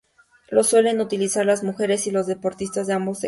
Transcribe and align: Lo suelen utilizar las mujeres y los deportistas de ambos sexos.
Lo 0.49 0.63
suelen 0.63 0.99
utilizar 0.99 1.45
las 1.45 1.61
mujeres 1.63 2.07
y 2.07 2.11
los 2.11 2.25
deportistas 2.25 2.87
de 2.87 2.93
ambos 2.93 3.19
sexos. 3.19 3.19